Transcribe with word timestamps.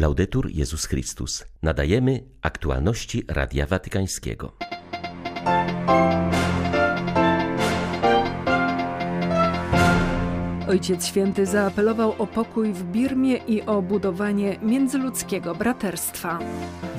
Laudetur 0.00 0.50
Jezus 0.50 0.86
Chrystus. 0.86 1.44
Nadajemy 1.62 2.24
aktualności 2.42 3.24
Radia 3.28 3.66
Watykańskiego. 3.66 4.52
Ojciec 10.68 11.06
Święty 11.06 11.46
zaapelował 11.46 12.14
o 12.18 12.26
pokój 12.26 12.72
w 12.72 12.82
Birmie 12.82 13.36
i 13.36 13.62
o 13.62 13.82
budowanie 13.82 14.58
międzyludzkiego 14.62 15.54
braterstwa. 15.54 16.38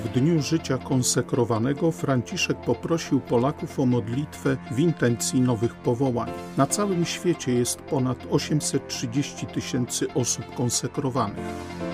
W 0.05 0.09
dniu 0.09 0.41
życia 0.41 0.77
konsekrowanego 0.77 1.91
Franciszek 1.91 2.57
poprosił 2.57 3.19
Polaków 3.19 3.79
o 3.79 3.85
modlitwę 3.85 4.57
w 4.71 4.79
intencji 4.79 5.41
nowych 5.41 5.75
powołań. 5.75 6.31
Na 6.57 6.67
całym 6.67 7.05
świecie 7.05 7.53
jest 7.53 7.81
ponad 7.81 8.17
830 8.29 9.45
tysięcy 9.45 10.13
osób 10.13 10.55
konsekrowanych. 10.55 11.45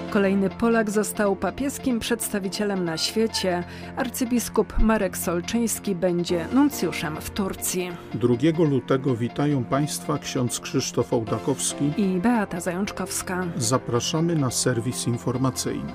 Kolejny 0.09 0.49
Polak 0.49 0.91
został 0.91 1.35
papieskim 1.35 1.99
przedstawicielem 1.99 2.85
na 2.85 2.97
świecie. 2.97 3.63
Arcybiskup 3.97 4.79
Marek 4.79 5.17
Solczyński 5.17 5.95
będzie 5.95 6.45
nuncjuszem 6.53 7.21
w 7.21 7.29
Turcji. 7.29 7.91
2 8.13 8.35
lutego 8.69 9.15
witają 9.15 9.63
Państwa 9.63 10.17
ksiądz 10.17 10.59
Krzysztof 10.59 11.13
Ołdakowski 11.13 11.91
i 11.97 12.19
Beata 12.19 12.59
Zajączkowska. 12.59 13.45
Zapraszamy 13.57 14.35
na 14.35 14.51
serwis 14.51 15.07
informacyjny. 15.07 15.93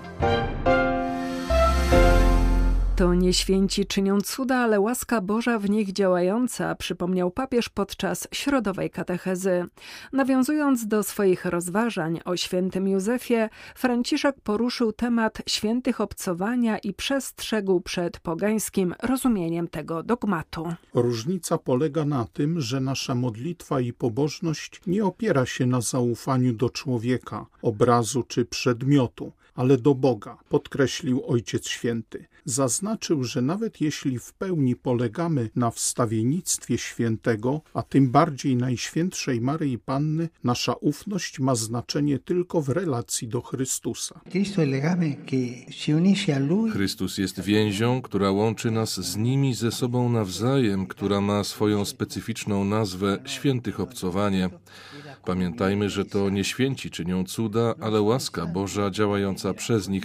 To 3.02 3.14
nie 3.14 3.32
święci 3.32 3.86
czynią 3.86 4.20
cuda, 4.20 4.56
ale 4.56 4.80
łaska 4.80 5.20
Boża 5.20 5.58
w 5.58 5.70
nich 5.70 5.92
działająca, 5.92 6.74
przypomniał 6.74 7.30
papież 7.30 7.68
podczas 7.68 8.28
środowej 8.32 8.90
katechezy. 8.90 9.64
Nawiązując 10.12 10.86
do 10.86 11.02
swoich 11.02 11.44
rozważań 11.44 12.20
o 12.24 12.36
świętym 12.36 12.88
Józefie, 12.88 13.48
Franciszek 13.74 14.40
poruszył 14.40 14.92
temat 14.92 15.42
świętych 15.46 16.00
obcowania 16.00 16.78
i 16.78 16.94
przestrzegł 16.94 17.80
przed 17.80 18.20
pogańskim 18.20 18.94
rozumieniem 19.02 19.68
tego 19.68 20.02
dogmatu. 20.02 20.74
Różnica 20.94 21.58
polega 21.58 22.04
na 22.04 22.24
tym, 22.24 22.60
że 22.60 22.80
nasza 22.80 23.14
modlitwa 23.14 23.80
i 23.80 23.92
pobożność 23.92 24.80
nie 24.86 25.04
opiera 25.04 25.46
się 25.46 25.66
na 25.66 25.80
zaufaniu 25.80 26.52
do 26.52 26.70
człowieka, 26.70 27.46
obrazu 27.62 28.22
czy 28.22 28.44
przedmiotu, 28.44 29.32
ale 29.54 29.76
do 29.76 29.94
Boga, 29.94 30.38
podkreślił 30.48 31.22
Ojciec 31.26 31.68
Święty. 31.68 32.26
Zaznaczył, 32.44 33.24
że 33.24 33.42
nawet 33.42 33.80
jeśli 33.80 34.18
w 34.18 34.32
pełni 34.32 34.76
polegamy 34.76 35.50
na 35.56 35.70
wstawiennictwie 35.70 36.78
świętego, 36.78 37.60
a 37.74 37.82
tym 37.82 38.10
bardziej 38.10 38.56
Najświętszej 38.56 39.40
Maryi 39.40 39.78
Panny, 39.78 40.28
nasza 40.44 40.72
ufność 40.72 41.38
ma 41.38 41.54
znaczenie 41.54 42.18
tylko 42.18 42.62
w 42.62 42.68
relacji 42.68 43.28
do 43.28 43.40
Chrystusa. 43.40 44.20
Chrystus 46.72 47.18
jest 47.18 47.40
więzią, 47.40 48.02
która 48.02 48.30
łączy 48.30 48.70
nas 48.70 49.00
z 49.00 49.16
nimi 49.16 49.54
ze 49.54 49.72
sobą 49.72 50.08
nawzajem, 50.08 50.86
która 50.86 51.20
ma 51.20 51.44
swoją 51.44 51.84
specyficzną 51.84 52.64
nazwę 52.64 53.18
świętych 53.24 53.80
obcowanie. 53.80 54.50
Pamiętajmy, 55.24 55.90
że 55.90 56.04
to 56.04 56.30
nie 56.30 56.44
święci 56.44 56.90
czynią 56.90 57.24
cuda, 57.24 57.74
ale 57.80 58.00
łaska 58.00 58.46
Boża 58.46 58.90
działająca 58.90 59.54
przez 59.54 59.88
nich. 59.88 60.04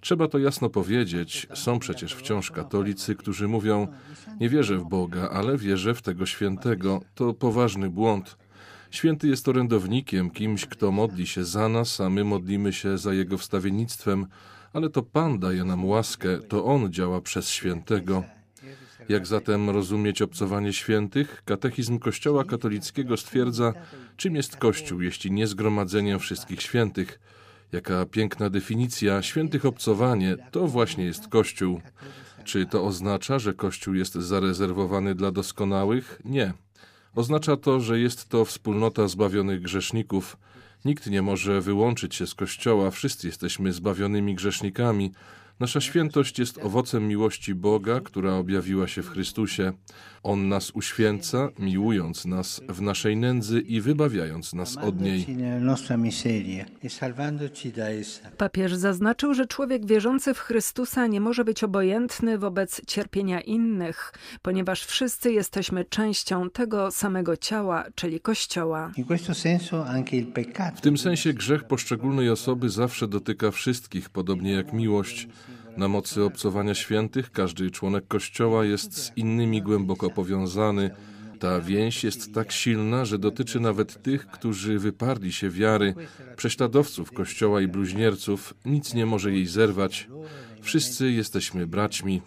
Trzeba 0.00 0.28
to 0.28 0.38
jasno 0.38 0.70
powiedzieć. 0.70 1.46
Są 1.54 1.78
przecież 1.78 2.14
wciąż 2.14 2.50
katolicy, 2.50 3.14
którzy 3.14 3.48
mówią: 3.48 3.88
Nie 4.40 4.48
wierzę 4.48 4.78
w 4.78 4.84
Boga, 4.84 5.28
ale 5.28 5.58
wierzę 5.58 5.94
w 5.94 6.02
tego 6.02 6.26
świętego. 6.26 7.00
To 7.14 7.34
poważny 7.34 7.90
błąd. 7.90 8.36
Święty 8.90 9.28
jest 9.28 9.48
orędownikiem, 9.48 10.30
kimś, 10.30 10.66
kto 10.66 10.92
modli 10.92 11.26
się 11.26 11.44
za 11.44 11.68
nas, 11.68 12.00
a 12.00 12.10
my 12.10 12.24
modlimy 12.24 12.72
się 12.72 12.98
za 12.98 13.14
jego 13.14 13.38
wstawiennictwem, 13.38 14.26
ale 14.72 14.90
to 14.90 15.02
Pan 15.02 15.38
daje 15.38 15.64
nam 15.64 15.84
łaskę, 15.84 16.38
to 16.38 16.64
On 16.64 16.92
działa 16.92 17.20
przez 17.20 17.48
świętego. 17.48 18.24
Jak 19.08 19.26
zatem 19.26 19.70
rozumieć 19.70 20.22
obcowanie 20.22 20.72
świętych? 20.72 21.42
Katechizm 21.44 21.98
Kościoła 21.98 22.44
katolickiego 22.44 23.16
stwierdza, 23.16 23.72
czym 24.16 24.36
jest 24.36 24.56
Kościół, 24.56 25.00
jeśli 25.00 25.30
nie 25.32 25.46
zgromadzeniem 25.46 26.18
wszystkich 26.18 26.62
świętych. 26.62 27.20
Jaka 27.72 28.06
piękna 28.06 28.50
definicja, 28.50 29.22
świętych 29.22 29.64
obcowanie 29.64 30.36
to 30.50 30.66
właśnie 30.66 31.04
jest 31.04 31.28
Kościół. 31.28 31.80
Czy 32.44 32.66
to 32.66 32.84
oznacza, 32.84 33.38
że 33.38 33.54
Kościół 33.54 33.94
jest 33.94 34.14
zarezerwowany 34.14 35.14
dla 35.14 35.30
doskonałych? 35.30 36.20
Nie. 36.24 36.52
Oznacza 37.14 37.56
to, 37.56 37.80
że 37.80 38.00
jest 38.00 38.28
to 38.28 38.44
wspólnota 38.44 39.08
zbawionych 39.08 39.62
grzeszników. 39.62 40.36
Nikt 40.84 41.06
nie 41.06 41.22
może 41.22 41.60
wyłączyć 41.60 42.14
się 42.14 42.26
z 42.26 42.34
Kościoła, 42.34 42.90
wszyscy 42.90 43.26
jesteśmy 43.26 43.72
zbawionymi 43.72 44.34
grzesznikami, 44.34 45.12
Nasza 45.62 45.80
świętość 45.80 46.38
jest 46.38 46.58
owocem 46.58 47.08
miłości 47.08 47.54
Boga, 47.54 48.00
która 48.00 48.34
objawiła 48.34 48.88
się 48.88 49.02
w 49.02 49.08
Chrystusie. 49.08 49.72
On 50.22 50.48
nas 50.48 50.70
uświęca, 50.70 51.48
miłując 51.58 52.24
nas 52.24 52.60
w 52.68 52.80
naszej 52.80 53.16
nędzy 53.16 53.60
i 53.60 53.80
wybawiając 53.80 54.52
nas 54.52 54.76
od 54.76 55.00
niej. 55.00 55.26
Papież 58.36 58.74
zaznaczył, 58.74 59.34
że 59.34 59.46
człowiek 59.46 59.86
wierzący 59.86 60.34
w 60.34 60.38
Chrystusa 60.38 61.06
nie 61.06 61.20
może 61.20 61.44
być 61.44 61.64
obojętny 61.64 62.38
wobec 62.38 62.80
cierpienia 62.86 63.40
innych, 63.40 64.12
ponieważ 64.42 64.84
wszyscy 64.84 65.32
jesteśmy 65.32 65.84
częścią 65.84 66.50
tego 66.50 66.90
samego 66.90 67.36
ciała, 67.36 67.84
czyli 67.94 68.20
Kościoła. 68.20 68.92
W 70.74 70.80
tym 70.80 70.98
sensie 70.98 71.32
grzech 71.32 71.64
poszczególnej 71.64 72.30
osoby 72.30 72.70
zawsze 72.70 73.08
dotyka 73.08 73.50
wszystkich, 73.50 74.10
podobnie 74.10 74.52
jak 74.52 74.72
miłość. 74.72 75.28
Na 75.76 75.88
mocy 75.88 76.24
obcowania 76.24 76.74
świętych 76.74 77.32
każdy 77.32 77.70
członek 77.70 78.08
Kościoła 78.08 78.64
jest 78.64 78.98
z 78.98 79.16
innymi 79.16 79.62
głęboko 79.62 80.10
powiązany. 80.10 80.90
Ta 81.38 81.60
więź 81.60 82.04
jest 82.04 82.34
tak 82.34 82.52
silna, 82.52 83.04
że 83.04 83.18
dotyczy 83.18 83.60
nawet 83.60 84.02
tych, 84.02 84.26
którzy 84.26 84.78
wyparli 84.78 85.32
się 85.32 85.50
wiary, 85.50 85.94
prześladowców 86.36 87.12
Kościoła 87.12 87.60
i 87.60 87.68
bluźnierców. 87.68 88.54
Nic 88.64 88.94
nie 88.94 89.06
może 89.06 89.32
jej 89.32 89.46
zerwać. 89.46 90.08
Wszyscy 90.60 91.10
jesteśmy 91.10 91.66
braćmi. 91.66 92.22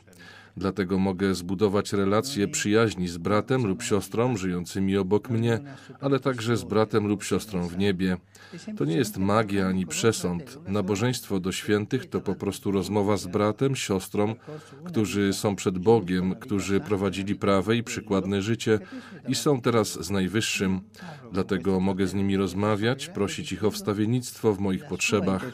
Dlatego 0.58 1.00
mogę 1.00 1.36
zbudować 1.36 1.94
relacje 1.94 2.48
przyjaźni 2.48 3.08
z 3.08 3.18
bratem 3.18 3.68
lub 3.68 3.84
siostrą 3.84 4.38
żyjącymi 4.38 4.98
obok 4.98 5.30
mnie, 5.30 5.60
ale 6.02 6.20
także 6.20 6.58
z 6.58 6.64
bratem 6.64 7.08
lub 7.08 7.24
siostrą 7.24 7.68
w 7.68 7.78
niebie. 7.78 8.18
To 8.78 8.86
nie 8.86 8.96
jest 8.96 9.18
magia 9.18 9.68
ani 9.68 9.88
przesąd. 9.88 10.60
Nabożeństwo 10.68 11.40
do 11.40 11.52
świętych 11.52 12.10
to 12.10 12.22
po 12.22 12.36
prostu 12.36 12.72
rozmowa 12.72 13.18
z 13.18 13.28
bratem, 13.28 13.76
siostrą, 13.76 14.36
którzy 14.86 15.34
są 15.34 15.56
przed 15.56 15.78
Bogiem, 15.78 16.36
którzy 16.36 16.80
prowadzili 16.80 17.36
prawe 17.36 17.76
i 17.76 17.84
przykładne 17.84 18.42
życie 18.42 18.80
i 19.28 19.36
są 19.36 19.62
teraz 19.62 20.06
z 20.06 20.10
Najwyższym. 20.10 20.82
Dlatego 21.32 21.80
mogę 21.80 22.08
z 22.08 22.14
nimi 22.14 22.38
rozmawiać, 22.38 23.08
prosić 23.08 23.52
ich 23.52 23.64
o 23.64 23.72
wstawiennictwo 23.72 24.54
w 24.54 24.60
moich 24.60 24.86
potrzebach. 24.86 25.46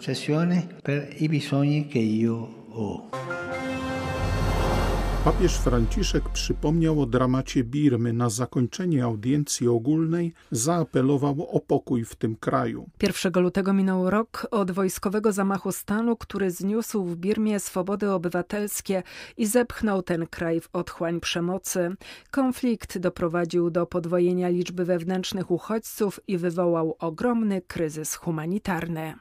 Papież 5.25 5.57
Franciszek 5.57 6.29
przypomniał 6.29 7.01
o 7.01 7.05
dramacie 7.05 7.63
Birmy. 7.63 8.13
Na 8.13 8.29
zakończenie 8.29 9.03
audiencji 9.03 9.67
ogólnej 9.67 10.33
zaapelował 10.51 11.47
o 11.51 11.59
pokój 11.59 12.05
w 12.05 12.15
tym 12.15 12.35
kraju. 12.35 12.89
1 13.01 13.43
lutego 13.43 13.73
minął 13.73 14.09
rok 14.09 14.47
od 14.51 14.71
wojskowego 14.71 15.31
zamachu 15.31 15.71
stanu, 15.71 16.15
który 16.15 16.51
zniósł 16.51 17.03
w 17.03 17.15
Birmie 17.15 17.59
swobody 17.59 18.11
obywatelskie 18.11 19.03
i 19.37 19.45
zepchnął 19.45 20.01
ten 20.01 20.27
kraj 20.27 20.61
w 20.61 20.69
otchłań 20.73 21.19
przemocy. 21.19 21.95
Konflikt 22.31 22.97
doprowadził 22.97 23.69
do 23.69 23.85
podwojenia 23.85 24.49
liczby 24.49 24.85
wewnętrznych 24.85 25.51
uchodźców 25.51 26.19
i 26.27 26.37
wywołał 26.37 26.95
ogromny 26.99 27.61
kryzys 27.61 28.15
humanitarny. 28.15 29.13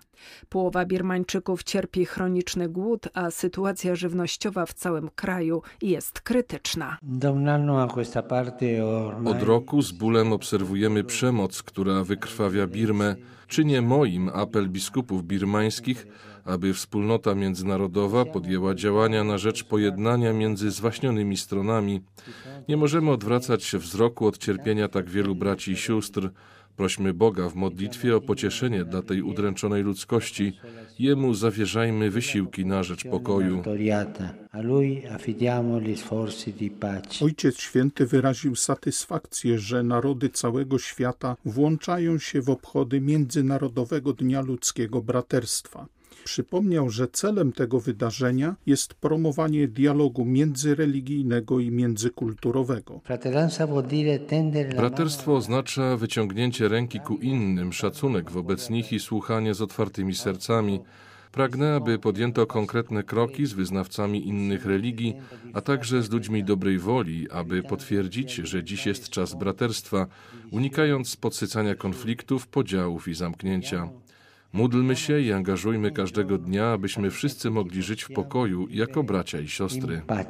Połowa 0.48 0.84
Birmańczyków 0.84 1.62
cierpi 1.62 2.04
chroniczny 2.04 2.68
głód, 2.68 3.08
a 3.14 3.30
sytuacja 3.30 3.94
żywnościowa 3.94 4.66
w 4.66 4.74
całym 4.74 5.10
kraju 5.14 5.62
jest 5.90 6.20
krytyczna. 6.20 6.98
Od 9.24 9.42
roku 9.42 9.82
z 9.82 9.92
bólem 9.92 10.32
obserwujemy 10.32 11.04
przemoc, 11.04 11.62
która 11.62 12.04
wykrwawia 12.04 12.66
Birmę. 12.66 13.16
Czynię 13.48 13.82
moim 13.82 14.28
apel 14.28 14.68
biskupów 14.68 15.24
birmańskich, 15.24 16.06
aby 16.44 16.74
wspólnota 16.74 17.34
międzynarodowa 17.34 18.24
podjęła 18.24 18.74
działania 18.74 19.24
na 19.24 19.38
rzecz 19.38 19.64
pojednania 19.64 20.32
między 20.32 20.70
zwaśnionymi 20.70 21.36
stronami. 21.36 22.00
Nie 22.68 22.76
możemy 22.76 23.10
odwracać 23.10 23.64
się 23.64 23.78
wzroku 23.78 24.26
od 24.26 24.38
cierpienia 24.38 24.88
tak 24.88 25.10
wielu 25.10 25.34
braci 25.34 25.72
i 25.72 25.76
sióstr. 25.76 26.30
Prośmy 26.80 27.14
Boga 27.14 27.48
w 27.48 27.54
modlitwie 27.54 28.16
o 28.16 28.20
pocieszenie 28.20 28.84
dla 28.84 29.02
tej 29.02 29.22
udręczonej 29.22 29.82
ludzkości. 29.82 30.52
Jemu 30.98 31.34
zawierzajmy 31.34 32.10
wysiłki 32.10 32.66
na 32.66 32.82
rzecz 32.82 33.04
pokoju. 33.04 33.62
Ojciec 37.22 37.60
Święty 37.60 38.06
wyraził 38.06 38.56
satysfakcję, 38.56 39.58
że 39.58 39.82
narody 39.82 40.28
całego 40.28 40.78
świata 40.78 41.36
włączają 41.44 42.18
się 42.18 42.42
w 42.42 42.50
obchody 42.50 43.00
Międzynarodowego 43.00 44.12
Dnia 44.12 44.40
Ludzkiego 44.40 45.02
Braterstwa. 45.02 45.86
Przypomniał, 46.24 46.90
że 46.90 47.08
celem 47.08 47.52
tego 47.52 47.80
wydarzenia 47.80 48.56
jest 48.66 48.94
promowanie 48.94 49.68
dialogu 49.68 50.24
międzyreligijnego 50.24 51.60
i 51.60 51.70
międzykulturowego. 51.70 53.00
Braterstwo 54.76 55.34
oznacza 55.34 55.96
wyciągnięcie 55.96 56.68
ręki 56.68 57.00
ku 57.00 57.16
innym, 57.16 57.72
szacunek 57.72 58.30
wobec 58.30 58.70
nich 58.70 58.92
i 58.92 59.00
słuchanie 59.00 59.54
z 59.54 59.62
otwartymi 59.62 60.14
sercami. 60.14 60.80
Pragnę, 61.32 61.74
aby 61.74 61.98
podjęto 61.98 62.46
konkretne 62.46 63.02
kroki 63.02 63.46
z 63.46 63.52
wyznawcami 63.52 64.28
innych 64.28 64.66
religii, 64.66 65.14
a 65.54 65.60
także 65.60 66.02
z 66.02 66.10
ludźmi 66.10 66.44
dobrej 66.44 66.78
woli, 66.78 67.30
aby 67.30 67.62
potwierdzić, 67.62 68.34
że 68.34 68.64
dziś 68.64 68.86
jest 68.86 69.08
czas 69.08 69.34
braterstwa, 69.34 70.06
unikając 70.50 71.16
podsycania 71.16 71.74
konfliktów, 71.74 72.46
podziałów 72.46 73.08
i 73.08 73.14
zamknięcia. 73.14 73.88
Módlmy 74.52 74.96
się 74.96 75.20
i 75.20 75.32
angażujmy 75.32 75.90
każdego 75.90 76.38
dnia, 76.38 76.72
abyśmy 76.72 77.10
wszyscy 77.10 77.50
mogli 77.50 77.82
żyć 77.82 78.04
w 78.04 78.12
pokoju 78.12 78.66
jako 78.70 79.02
bracia 79.02 79.40
i 79.40 79.48
siostry. 79.48 80.02
E 80.08 80.26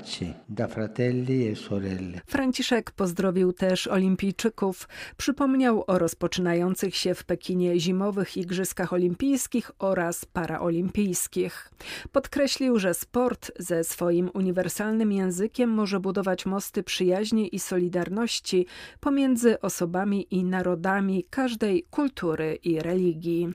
Franciszek 2.27 2.91
pozdrowił 2.91 3.53
też 3.53 3.87
olimpijczyków. 3.87 4.89
Przypomniał 5.17 5.85
o 5.87 5.99
rozpoczynających 5.99 6.97
się 6.97 7.15
w 7.15 7.25
Pekinie 7.25 7.81
zimowych 7.81 8.37
Igrzyskach 8.37 8.93
Olimpijskich 8.93 9.71
oraz 9.79 10.25
paraolimpijskich. 10.25 11.71
Podkreślił, 12.13 12.79
że 12.79 12.95
sport 12.95 13.53
ze 13.59 13.85
swoim 13.85 14.31
uniwersalnym 14.35 15.13
językiem 15.13 15.71
może 15.71 16.01
budować 16.01 16.47
mosty 16.47 16.83
przyjaźni 16.83 17.55
i 17.55 17.59
solidarności 17.59 18.67
pomiędzy 19.01 19.61
osobami 19.61 20.27
i 20.31 20.45
narodami 20.45 21.25
każdej 21.31 21.85
kultury 21.91 22.59
i 22.65 22.81
religii. 22.81 23.49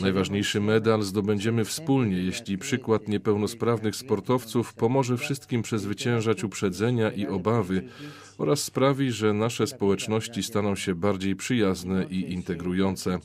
Najważniejszy 0.00 0.60
medal 0.60 1.02
zdobędziemy 1.02 1.64
wspólnie, 1.64 2.16
jeśli 2.16 2.58
przykład 2.58 3.08
niepełnosprawnych 3.08 3.96
sportowców 3.96 4.74
pomoże 4.74 5.16
wszystkim 5.16 5.62
przezwyciężać 5.62 6.44
uprzedzenia 6.44 7.10
i 7.10 7.26
obawy 7.26 7.82
oraz 8.42 8.62
sprawi, 8.62 9.12
że 9.12 9.32
nasze 9.32 9.66
społeczności 9.66 10.42
staną 10.42 10.76
się 10.76 10.94
bardziej 10.94 11.36
przyjazne 11.36 12.04
i 12.10 12.32
integrujące. 12.32 13.18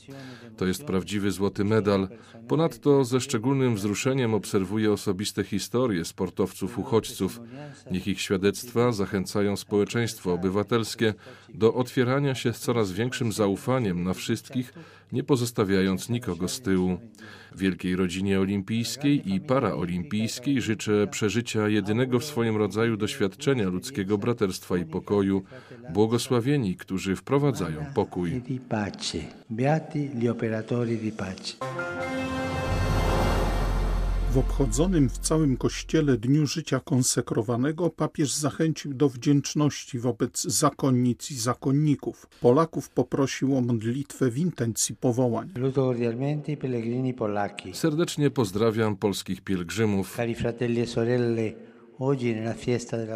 To 0.57 0.65
jest 0.65 0.83
prawdziwy 0.83 1.31
złoty 1.31 1.63
medal. 1.63 2.07
Ponadto 2.47 3.05
ze 3.05 3.21
szczególnym 3.21 3.75
wzruszeniem 3.75 4.33
obserwuję 4.33 4.91
osobiste 4.91 5.43
historie 5.43 6.05
sportowców 6.05 6.79
uchodźców. 6.79 7.41
Niech 7.91 8.07
ich 8.07 8.21
świadectwa 8.21 8.91
zachęcają 8.91 9.55
społeczeństwo 9.55 10.33
obywatelskie 10.33 11.13
do 11.53 11.73
otwierania 11.73 12.35
się 12.35 12.53
z 12.53 12.59
coraz 12.59 12.91
większym 12.91 13.31
zaufaniem 13.31 14.03
na 14.03 14.13
wszystkich, 14.13 14.73
nie 15.11 15.23
pozostawiając 15.23 16.09
nikogo 16.09 16.47
z 16.47 16.61
tyłu. 16.61 16.97
Wielkiej 17.57 17.95
rodzinie 17.95 18.39
olimpijskiej 18.39 19.33
i 19.33 19.39
paraolimpijskiej 19.39 20.61
życzę 20.61 21.07
przeżycia 21.07 21.67
jedynego 21.67 22.19
w 22.19 22.25
swoim 22.25 22.57
rodzaju 22.57 22.97
doświadczenia 22.97 23.69
ludzkiego 23.69 24.17
braterstwa 24.17 24.77
i 24.77 24.85
pokoju. 24.85 25.43
Błogosławieni, 25.93 26.75
którzy 26.75 27.15
wprowadzają 27.15 27.85
pokój. 27.95 28.41
Beati 29.49 30.09
gli 30.09 30.29
operatori 30.29 30.97
di 30.97 31.11
pace. 31.11 32.36
W 34.37 34.39
obchodzonym 34.39 35.09
w 35.09 35.17
całym 35.17 35.57
kościele 35.57 36.17
Dniu 36.17 36.47
Życia 36.47 36.79
Konsekrowanego 36.79 37.89
papież 37.89 38.33
zachęcił 38.33 38.93
do 38.93 39.09
wdzięczności 39.09 39.99
wobec 39.99 40.41
zakonnic 40.41 41.31
i 41.31 41.35
zakonników. 41.35 42.27
Polaków 42.41 42.89
poprosił 42.89 43.57
o 43.57 43.61
modlitwę 43.61 44.31
w 44.31 44.37
intencji 44.37 44.95
powołań. 44.95 45.49
Serdecznie 47.73 48.29
pozdrawiam 48.29 48.95
polskich 48.95 49.41
pielgrzymów. 49.41 50.19
E 50.19 50.35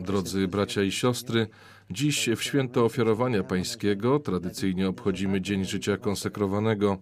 Drodzy 0.01 0.47
bracia 0.47 0.83
i 0.83 0.91
siostry, 0.91 1.47
dziś 1.91 2.29
w 2.35 2.43
święto 2.43 2.85
ofiarowania 2.85 3.43
pańskiego 3.43 4.19
tradycyjnie 4.19 4.87
obchodzimy 4.87 5.41
Dzień 5.41 5.65
Życia 5.65 5.97
Konsekrowanego. 5.97 6.97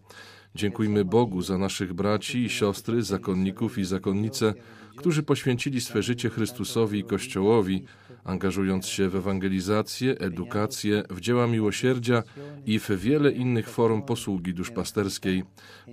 Dziękujmy 0.56 1.06
Bogu 1.06 1.42
za 1.42 1.58
naszych 1.58 1.94
braci 1.94 2.38
i 2.38 2.50
siostry, 2.50 3.04
zakonników 3.04 3.78
i 3.78 3.86
zakonnice, 3.86 4.54
którzy 4.96 5.24
poświęcili 5.24 5.82
swe 5.82 6.04
życie 6.04 6.30
Chrystusowi 6.30 7.00
i 7.00 7.04
Kościołowi, 7.04 7.84
angażując 8.24 8.86
się 8.88 9.10
w 9.10 9.16
ewangelizację, 9.16 10.18
edukację, 10.20 11.04
w 11.10 11.20
dzieła 11.20 11.48
miłosierdzia 11.48 12.24
i 12.66 12.80
w 12.80 12.90
wiele 12.90 13.32
innych 13.32 13.70
form 13.70 14.02
posługi 14.02 14.54
duszpasterskiej. 14.54 15.44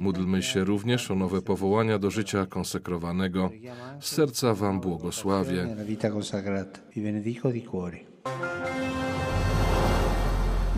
Módlmy 0.01 0.43
się 0.43 0.65
również 0.65 1.11
o 1.11 1.15
nowe 1.15 1.43
powołania 1.43 1.99
do 1.99 2.11
życia 2.11 2.47
konsekrowanego. 2.47 3.51
Z 4.01 4.07
serca 4.07 4.55
Wam 4.55 4.81
błogosławię. 4.81 5.77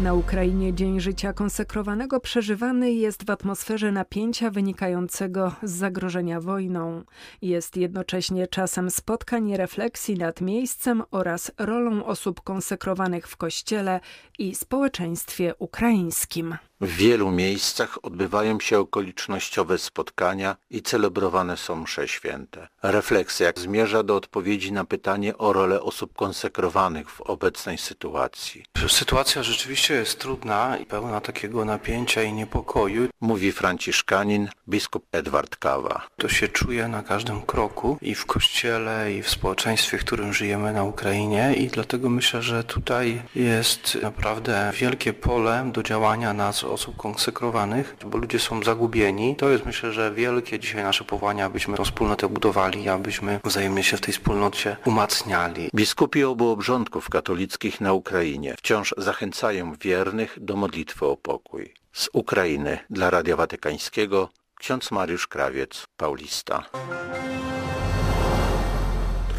Na 0.03 0.15
Ukrainie 0.15 0.75
Dzień 0.75 1.01
Życia 1.01 1.33
Konsekrowanego 1.33 2.21
przeżywany 2.21 2.93
jest 2.93 3.27
w 3.27 3.31
atmosferze 3.31 3.93
napięcia 3.93 4.51
wynikającego 4.51 5.53
z 5.63 5.71
zagrożenia 5.71 6.41
wojną. 6.41 7.03
Jest 7.43 7.77
jednocześnie 7.77 8.47
czasem 8.47 8.91
spotkań 8.91 9.49
i 9.49 9.57
refleksji 9.57 10.15
nad 10.15 10.41
miejscem 10.41 11.03
oraz 11.11 11.53
rolą 11.59 12.05
osób 12.05 12.41
konsekrowanych 12.41 13.29
w 13.29 13.37
Kościele 13.37 14.01
i 14.39 14.55
społeczeństwie 14.55 15.55
ukraińskim. 15.59 16.57
W 16.81 16.97
wielu 16.97 17.31
miejscach 17.31 17.99
odbywają 18.03 18.61
się 18.61 18.79
okolicznościowe 18.79 19.79
spotkania 19.79 20.57
i 20.71 20.83
celebrowane 20.83 21.57
są 21.57 21.77
msze 21.77 22.09
święte. 22.09 22.69
Refleksja 22.83 23.53
zmierza 23.57 24.03
do 24.03 24.17
odpowiedzi 24.17 24.73
na 24.73 24.85
pytanie 24.85 25.39
o 25.39 25.53
rolę 25.53 25.83
osób 25.83 26.13
konsekrowanych 26.17 27.11
w 27.11 27.21
obecnej 27.21 27.79
sytuacji. 27.79 28.65
Sytuacja 28.89 29.43
rzeczywiście 29.43 29.95
jest 29.95 30.19
trudna 30.19 30.77
i 30.77 30.87
pełna 30.87 31.21
takiego 31.21 31.65
napięcia 31.65 32.23
i 32.23 32.33
niepokoju. 32.33 33.09
Mówi 33.21 33.53
franciszkanin 33.53 34.49
biskup 34.69 35.07
Edward 35.13 35.57
Kawa. 35.57 36.07
To 36.17 36.29
się 36.29 36.49
czuje 36.49 36.89
na 36.89 37.03
każdym 37.03 37.43
kroku 37.43 37.99
i 38.03 38.15
w 38.15 38.27
kościele 38.27 39.13
i 39.13 39.23
w 39.23 39.31
społeczeństwie, 39.31 39.99
w 39.99 40.05
którym 40.05 40.33
żyjemy 40.33 40.73
na 40.73 40.85
Ukrainie 40.85 41.55
i 41.55 41.69
dlatego 41.69 42.11
myślę, 42.11 42.43
że 42.43 42.65
tutaj 42.65 43.23
jest 43.35 43.99
naprawdę 44.03 44.73
wielkie 44.75 45.13
pole 45.13 45.71
do 45.73 45.83
działania 45.83 46.33
nas 46.33 46.65
osób 46.69 46.97
konsekrowanych, 46.97 47.97
bo 48.07 48.19
ludzie 48.19 48.39
są 48.39 48.63
zagubieni. 48.63 49.37
To 49.37 49.51
jest 49.51 49.67
myślę, 49.67 49.93
że 49.93 50.13
wielkie 50.15 50.59
dzisiaj 50.59 50.83
nasze 50.83 51.05
powołanie, 51.05 51.45
abyśmy 51.45 51.77
tę 51.77 51.85
wspólnotę 51.85 52.29
budowali, 52.29 52.89
abyśmy 52.89 53.41
wzajemnie 53.45 53.83
się 53.83 53.97
w 53.97 54.01
tej 54.01 54.15
wspólnocie 54.15 54.77
umacniali. 54.85 55.71
Biskupi 55.75 56.25
obu 56.25 56.49
obrządków 56.49 57.09
katolickich 57.11 57.81
na 57.81 57.93
Ukrainie 57.93 58.55
wciąż 58.59 58.95
zachęcają 58.99 59.75
wiernych 59.75 60.39
do 60.41 60.57
modlitwy 60.57 61.07
o 61.07 61.17
pokój. 61.17 61.75
Z 61.93 62.09
Ukrainy 62.13 62.79
dla 62.91 63.11
Radia 63.11 63.37
Watykańskiego 63.37 64.29
ksiądz 64.59 64.91
Mariusz 64.91 65.27
Krawiec, 65.27 65.87
Paulista. 65.97 66.65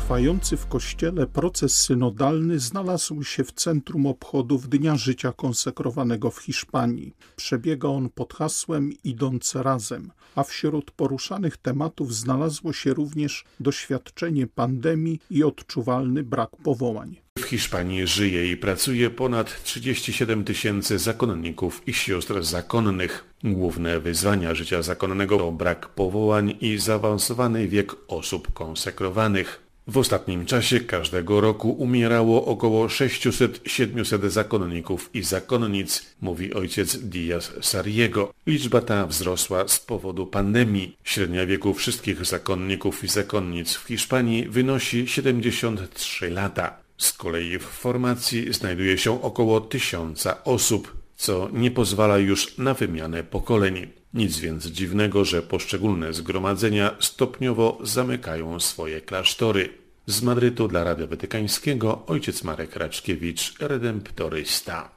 Trwający 0.10 0.58
w 0.58 0.68
Kościele 0.68 1.28
proces 1.28 1.82
synodalny 1.82 2.60
znalazł 2.60 3.24
się 3.24 3.44
w 3.44 3.52
centrum 3.52 4.06
obchodów 4.06 4.70
Dnia 4.70 4.96
Życia 4.96 5.32
Konsekrowanego 5.32 6.32
w 6.32 6.40
Hiszpanii. 6.40 7.14
Przebiega 7.36 7.88
on 7.88 8.10
pod 8.10 8.34
hasłem 8.34 8.92
Idące 9.04 9.64
razem, 9.64 10.12
a 10.36 10.44
wśród 10.44 10.92
poruszanych 10.92 11.58
tematów 11.58 12.16
znalazło 12.16 12.74
się 12.74 12.94
również 12.94 13.46
doświadczenie 13.60 14.48
pandemii 14.48 15.20
i 15.30 15.44
odczuwalny 15.44 16.24
brak 16.24 16.50
powołań. 16.64 17.16
W 17.40 17.44
Hiszpanii 17.44 18.08
żyje 18.08 18.52
i 18.52 18.58
pracuje 18.58 19.10
ponad 19.10 19.64
37 19.64 20.44
tysięcy 20.44 21.00
zakonników 21.00 21.88
i 21.88 21.94
sióstr 21.94 22.44
zakonnych. 22.44 23.26
Główne 23.44 24.00
wyzwania 24.00 24.56
życia 24.56 24.82
zakonnego 24.82 25.38
to 25.38 25.52
brak 25.52 25.88
powołań 25.88 26.58
i 26.62 26.78
zaawansowany 26.78 27.68
wiek 27.68 27.96
osób 28.08 28.54
konsekrowanych. 28.54 29.69
W 29.90 29.98
ostatnim 29.98 30.46
czasie 30.46 30.80
każdego 30.80 31.42
roku 31.42 31.72
umierało 31.72 32.46
około 32.46 32.88
600-700 32.88 34.30
zakonników 34.30 35.10
i 35.14 35.24
zakonnic, 35.24 36.06
mówi 36.22 36.54
ojciec 36.54 36.98
Diaz 36.98 37.52
Sariego. 37.62 38.34
Liczba 38.48 38.82
ta 38.82 39.08
wzrosła 39.08 39.68
z 39.68 39.80
powodu 39.80 40.26
pandemii. 40.26 40.98
Średnia 41.04 41.46
wieku 41.46 41.74
wszystkich 41.74 42.26
zakonników 42.26 43.04
i 43.04 43.08
zakonnic 43.08 43.74
w 43.74 43.88
Hiszpanii 43.88 44.50
wynosi 44.50 45.08
73 45.08 46.30
lata. 46.30 46.78
Z 46.98 47.14
kolei 47.14 47.60
w 47.60 47.64
formacji 47.64 48.54
znajduje 48.54 48.98
się 48.98 49.22
około 49.22 49.62
tysiąca 49.62 50.44
osób, 50.44 50.98
co 51.16 51.50
nie 51.54 51.72
pozwala 51.72 52.18
już 52.18 52.58
na 52.58 52.74
wymianę 52.74 53.24
pokoleń. 53.24 53.88
Nic 54.14 54.40
więc 54.40 54.66
dziwnego, 54.66 55.26
że 55.26 55.42
poszczególne 55.42 56.14
zgromadzenia 56.14 56.96
stopniowo 57.00 57.78
zamykają 57.84 58.60
swoje 58.60 59.02
klasztory. 59.02 59.79
Z 60.10 60.22
Madrytu 60.22 60.68
dla 60.68 60.84
Radia 60.84 61.08
Watykańskiego 61.08 62.06
ojciec 62.08 62.44
Marek 62.44 62.76
Raczkiewicz, 62.76 63.60
redemptorysta. 63.60 64.90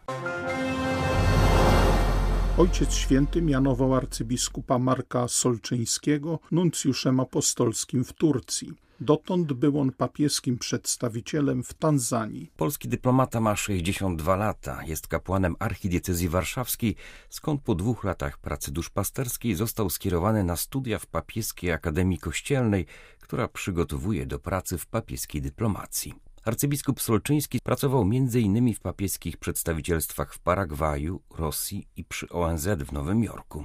Ojciec 2.59 2.95
Święty 2.95 3.42
mianował 3.42 3.95
arcybiskupa 3.95 4.78
Marka 4.78 5.28
Solczyńskiego 5.28 6.38
nuncjuszem 6.50 7.21
apostolskim 7.21 8.04
w 8.04 8.12
Turcji. 8.12 8.73
Dotąd 9.05 9.53
był 9.53 9.81
on 9.81 9.93
papieskim 9.93 10.59
przedstawicielem 10.59 11.63
w 11.63 11.75
Tanzanii. 11.75 12.51
Polski 12.57 12.89
dyplomata 12.89 13.41
ma 13.41 13.57
62 13.57 14.37
lata, 14.37 14.85
jest 14.85 15.09
kapłanem 15.09 15.57
archidiecezji 15.59 16.29
warszawskiej, 16.29 16.97
skąd 17.29 17.63
po 17.63 17.75
dwóch 17.75 18.05
latach 18.05 18.39
pracy 18.39 18.73
duszpasterskiej 18.73 19.55
został 19.55 19.91
skierowany 19.91 20.45
na 20.45 20.57
studia 20.57 20.99
w 20.99 21.07
Papieskiej 21.07 21.73
Akademii 21.73 22.19
Kościelnej, 22.19 22.87
która 23.21 23.49
przygotowuje 23.49 24.27
do 24.27 24.39
pracy 24.39 24.79
w 24.79 24.87
papieskiej 24.87 25.43
dyplomacji. 25.43 26.15
Arcybiskup 26.45 27.01
Solczyński 27.01 27.61
pracował 27.61 28.03
m.in. 28.03 28.75
w 28.75 28.81
papieskich 28.81 29.37
przedstawicielstwach 29.37 30.35
w 30.35 30.39
Paragwaju, 30.39 31.23
Rosji 31.39 31.89
i 31.97 32.05
przy 32.05 32.29
ONZ 32.29 32.69
w 32.69 32.93
Nowym 32.93 33.25
Jorku. 33.25 33.65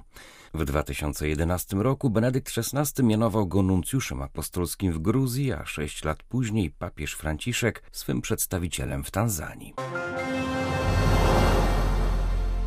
W 0.53 0.65
2011 0.65 1.77
roku 1.77 2.09
Benedykt 2.09 2.53
XVI 2.57 3.03
mianował 3.03 3.47
go 3.47 3.61
nuncjuszem 3.61 4.21
apostolskim 4.21 4.93
w 4.93 4.99
Gruzji, 4.99 5.53
a 5.53 5.65
sześć 5.65 6.03
lat 6.03 6.23
później 6.23 6.71
papież 6.71 7.13
Franciszek 7.13 7.83
swym 7.91 8.21
przedstawicielem 8.21 9.03
w 9.03 9.11
Tanzanii. 9.11 9.73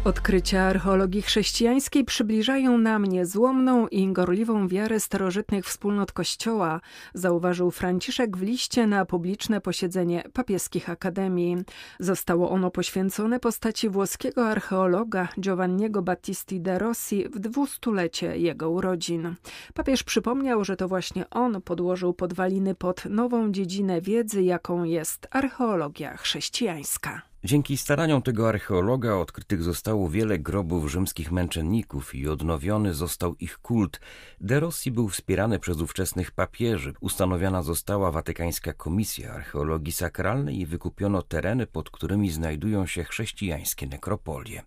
Odkrycia 0.04 0.62
archeologii 0.62 1.22
chrześcijańskiej 1.22 2.04
przybliżają 2.04 2.78
nam 2.78 3.06
niezłomną 3.06 3.88
i 3.88 4.12
gorliwą 4.12 4.68
wiarę 4.68 5.00
starożytnych 5.00 5.64
wspólnot 5.64 6.12
Kościoła, 6.12 6.80
zauważył 7.14 7.70
Franciszek 7.70 8.36
w 8.36 8.42
liście 8.42 8.86
na 8.86 9.04
publiczne 9.04 9.60
posiedzenie 9.60 10.22
papieskich 10.32 10.90
akademii. 10.90 11.56
Zostało 11.98 12.50
ono 12.50 12.70
poświęcone 12.70 13.40
postaci 13.40 13.88
włoskiego 13.88 14.48
archeologa 14.48 15.28
Giovanniego 15.40 16.02
Battisti 16.02 16.60
de 16.60 16.78
Rossi 16.78 17.28
w 17.28 17.38
dwustulecie 17.38 18.38
jego 18.38 18.70
urodzin. 18.70 19.34
Papież 19.74 20.02
przypomniał, 20.02 20.64
że 20.64 20.76
to 20.76 20.88
właśnie 20.88 21.30
on 21.30 21.62
podłożył 21.62 22.14
podwaliny 22.14 22.74
pod 22.74 23.04
nową 23.04 23.52
dziedzinę 23.52 24.00
wiedzy, 24.00 24.42
jaką 24.42 24.84
jest 24.84 25.28
archeologia 25.30 26.16
chrześcijańska. 26.16 27.29
Dzięki 27.44 27.76
staraniom 27.76 28.22
tego 28.22 28.48
archeologa 28.48 29.14
odkrytych 29.14 29.62
zostało 29.62 30.10
wiele 30.10 30.38
grobów 30.38 30.90
rzymskich 30.90 31.32
męczenników 31.32 32.14
i 32.14 32.28
odnowiony 32.28 32.94
został 32.94 33.34
ich 33.34 33.58
kult. 33.58 34.00
De 34.40 34.60
Rossi 34.60 34.90
był 34.90 35.08
wspierany 35.08 35.58
przez 35.58 35.80
ówczesnych 35.80 36.30
papieży. 36.30 36.94
Ustanowiona 37.00 37.62
została 37.62 38.10
Watykańska 38.10 38.72
Komisja 38.72 39.32
Archeologii 39.32 39.92
Sakralnej 39.92 40.60
i 40.60 40.66
wykupiono 40.66 41.22
tereny, 41.22 41.66
pod 41.66 41.90
którymi 41.90 42.30
znajdują 42.30 42.86
się 42.86 43.04
chrześcijańskie 43.04 43.86
nekropolie. 43.86 44.62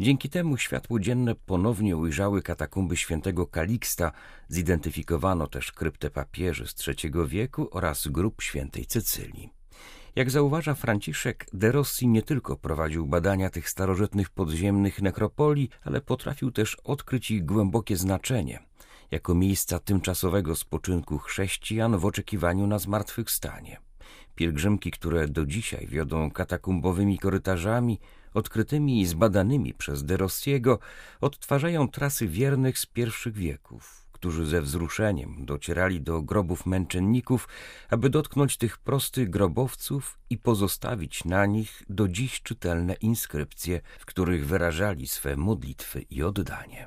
Dzięki 0.00 0.28
temu 0.28 0.56
światło 0.56 1.00
dzienne 1.00 1.34
ponownie 1.34 1.96
ujrzały 1.96 2.42
katakumby 2.42 2.96
świętego 2.96 3.46
Kaliksta, 3.46 4.12
zidentyfikowano 4.48 5.46
też 5.46 5.72
kryptę 5.72 6.10
papieży 6.10 6.66
z 6.66 6.88
III 6.88 7.12
wieku 7.26 7.68
oraz 7.70 8.08
grób 8.08 8.42
świętej 8.42 8.86
Cycylii. 8.86 9.57
Jak 10.18 10.30
zauważa 10.30 10.74
Franciszek, 10.74 11.46
De 11.52 11.72
Rossi 11.72 12.08
nie 12.08 12.22
tylko 12.22 12.56
prowadził 12.56 13.06
badania 13.06 13.50
tych 13.50 13.70
starożytnych 13.70 14.30
podziemnych 14.30 15.02
nekropolii, 15.02 15.70
ale 15.84 16.00
potrafił 16.00 16.50
też 16.50 16.74
odkryć 16.84 17.30
ich 17.30 17.44
głębokie 17.44 17.96
znaczenie 17.96 18.60
jako 19.10 19.34
miejsca 19.34 19.78
tymczasowego 19.78 20.56
spoczynku 20.56 21.18
chrześcijan 21.18 21.98
w 21.98 22.04
oczekiwaniu 22.04 22.66
na 22.66 22.78
zmartwychwstanie. 22.78 23.80
Pielgrzymki, 24.34 24.90
które 24.90 25.28
do 25.28 25.46
dzisiaj 25.46 25.86
wiodą 25.86 26.30
katakumbowymi 26.30 27.18
korytarzami, 27.18 27.98
odkrytymi 28.34 29.00
i 29.00 29.06
zbadanymi 29.06 29.74
przez 29.74 30.04
De 30.04 30.16
Rossiego, 30.16 30.78
odtwarzają 31.20 31.88
trasy 31.88 32.28
wiernych 32.28 32.78
z 32.78 32.86
pierwszych 32.86 33.34
wieków 33.34 34.07
którzy 34.18 34.46
ze 34.46 34.62
wzruszeniem 34.62 35.36
docierali 35.38 36.00
do 36.00 36.22
grobów 36.22 36.66
męczenników, 36.66 37.48
aby 37.90 38.10
dotknąć 38.10 38.56
tych 38.56 38.78
prostych 38.78 39.30
grobowców 39.30 40.18
i 40.30 40.38
pozostawić 40.38 41.24
na 41.24 41.46
nich 41.46 41.82
do 41.88 42.08
dziś 42.08 42.42
czytelne 42.42 42.94
inskrypcje, 42.94 43.80
w 43.98 44.06
których 44.06 44.46
wyrażali 44.46 45.06
swe 45.06 45.36
modlitwy 45.36 46.00
i 46.10 46.22
oddanie. 46.22 46.84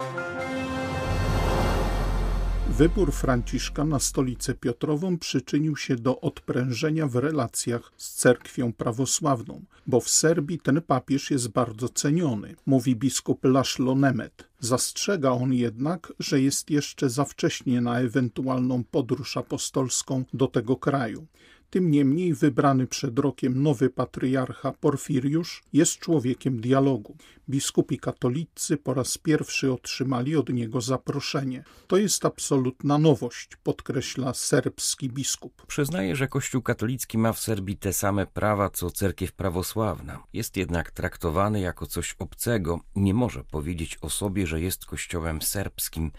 Wybór 2.72 3.12
Franciszka 3.12 3.86
na 3.86 4.00
stolicę 4.00 4.54
Piotrową 4.54 5.18
przyczynił 5.18 5.78
się 5.78 5.96
do 5.96 6.22
odprężenia 6.22 7.08
w 7.08 7.16
relacjach 7.16 7.92
z 7.98 8.14
cerkwią 8.14 8.74
prawosławną, 8.74 9.66
bo 9.88 10.00
w 10.00 10.10
Serbii 10.10 10.60
ten 10.60 10.82
papież 10.82 11.32
jest 11.32 11.48
bardzo 11.48 11.90
ceniony, 11.90 12.56
mówi 12.66 12.96
biskup 12.96 13.46
Laszlo 13.46 13.96
Nemet. 13.96 14.48
Zastrzega 14.60 15.32
on 15.32 15.54
jednak, 15.54 16.14
że 16.20 16.42
jest 16.42 16.70
jeszcze 16.70 17.10
za 17.10 17.26
wcześnie 17.26 17.82
na 17.82 18.00
ewentualną 18.00 18.84
podróż 18.84 19.38
apostolską 19.38 20.24
do 20.34 20.48
tego 20.48 20.76
kraju. 20.76 21.28
Tym 21.72 21.92
niemniej 21.92 22.34
wybrany 22.34 22.88
przed 22.88 23.20
rokiem 23.20 23.64
nowy 23.64 23.90
patriarcha 23.90 24.72
Porfiriusz 24.72 25.64
jest 25.74 26.00
człowiekiem 26.00 26.62
dialogu. 26.62 27.18
Biskupi 27.50 28.00
katolicy 28.00 28.78
po 28.78 28.94
raz 28.94 29.18
pierwszy 29.18 29.72
otrzymali 29.72 30.36
od 30.36 30.50
niego 30.50 30.82
zaproszenie. 30.82 31.64
To 31.88 31.98
jest 31.98 32.26
absolutna 32.26 32.98
nowość, 32.98 33.56
podkreśla 33.64 34.34
serbski 34.34 35.10
biskup. 35.10 35.66
Przyznaje, 35.68 36.16
że 36.16 36.28
Kościół 36.28 36.62
katolicki 36.62 37.18
ma 37.18 37.34
w 37.34 37.40
Serbii 37.40 37.78
te 37.78 37.94
same 37.94 38.28
prawa 38.28 38.70
co 38.70 38.92
cerkiew 38.92 39.32
prawosławna. 39.32 40.24
Jest 40.34 40.58
jednak 40.58 40.92
traktowany 40.92 41.60
jako 41.60 41.86
coś 41.86 42.16
obcego. 42.20 42.80
Nie 42.96 43.14
może 43.14 43.44
powiedzieć 43.44 43.98
o 44.02 44.10
sobie, 44.10 44.48
że 44.48 44.62
jest 44.62 44.86
kościołem 44.86 45.42
serbskim. 45.42 46.12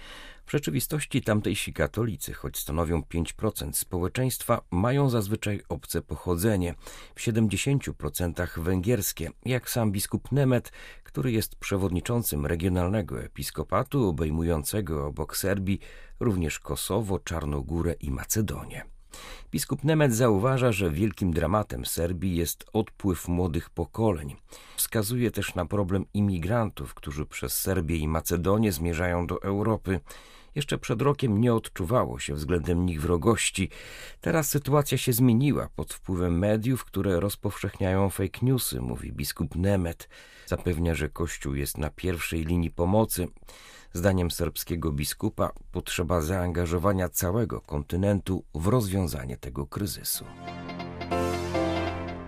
W 0.53 0.55
rzeczywistości 0.55 1.23
tamtejsi 1.23 1.73
katolicy, 1.73 2.33
choć 2.33 2.59
stanowią 2.59 3.01
5% 3.01 3.73
społeczeństwa, 3.73 4.63
mają 4.71 5.11
zazwyczaj 5.11 5.63
obce 5.69 6.03
pochodzenie, 6.03 6.75
w 7.15 7.21
70% 7.21 8.61
węgierskie, 8.61 9.31
jak 9.45 9.71
sam 9.71 9.93
biskup 9.93 10.33
Nemet, 10.33 10.73
który 11.05 11.33
jest 11.33 11.57
przewodniczącym 11.57 12.47
regionalnego 12.47 13.23
episkopatu 13.23 14.09
obejmującego 14.09 15.07
obok 15.07 15.37
Serbii 15.37 15.79
również 16.21 16.61
Kosowo, 16.61 17.19
Czarnogórę 17.19 17.95
i 18.01 18.11
Macedonię. 18.11 18.85
Biskup 19.51 19.85
Nemet 19.85 20.15
zauważa, 20.15 20.73
że 20.73 20.91
wielkim 20.91 21.33
dramatem 21.33 21.87
Serbii 21.87 22.37
jest 22.37 22.65
odpływ 22.73 23.29
młodych 23.29 23.71
pokoleń. 23.71 24.37
Wskazuje 24.77 25.31
też 25.31 25.55
na 25.55 25.67
problem 25.67 26.05
imigrantów, 26.15 26.95
którzy 26.95 27.27
przez 27.27 27.61
Serbię 27.61 27.97
i 27.97 28.09
Macedonię 28.09 28.73
zmierzają 28.73 29.27
do 29.27 29.43
Europy. 29.43 30.01
Jeszcze 30.55 30.79
przed 30.79 31.03
rokiem 31.03 31.41
nie 31.41 31.55
odczuwało 31.55 32.19
się 32.19 32.35
względem 32.35 32.87
nich 32.87 33.03
wrogości. 33.03 33.71
Teraz 34.21 34.49
sytuacja 34.49 34.99
się 34.99 35.13
zmieniła 35.13 35.69
pod 35.77 35.95
wpływem 35.95 36.39
mediów, 36.39 36.85
które 36.85 37.21
rozpowszechniają 37.21 38.11
fake 38.11 38.39
newsy, 38.43 38.81
mówi 38.81 39.13
biskup 39.13 39.57
Nemet. 39.57 40.09
Zapewnia, 40.47 40.95
że 40.95 41.09
Kościół 41.09 41.55
jest 41.55 41.79
na 41.79 41.91
pierwszej 41.91 42.45
linii 42.45 42.71
pomocy. 42.71 43.29
Zdaniem 43.93 44.31
serbskiego 44.31 44.93
biskupa 44.93 45.53
potrzeba 45.73 46.21
zaangażowania 46.21 47.09
całego 47.09 47.61
kontynentu 47.61 48.45
w 48.55 48.67
rozwiązanie 48.67 49.37
tego 49.37 49.67
kryzysu. 49.67 50.25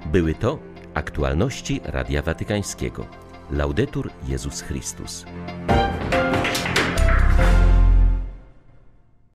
Były 0.06 0.34
to 0.34 0.58
aktualności 0.94 1.80
Radia 1.84 2.22
Watykańskiego. 2.22 3.06
Laudetur 3.50 4.10
Jezus 4.26 4.60
Chrystus. 4.60 5.24